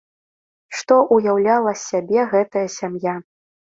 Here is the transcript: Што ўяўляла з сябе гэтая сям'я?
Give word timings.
Што 0.77 0.95
ўяўляла 1.17 1.73
з 1.77 1.81
сябе 1.93 2.19
гэтая 2.35 2.67
сям'я? 2.81 3.15